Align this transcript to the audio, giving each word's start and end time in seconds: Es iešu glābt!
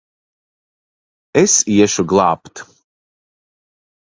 Es 1.41 1.53
iešu 1.75 2.03
glābt! 2.15 2.55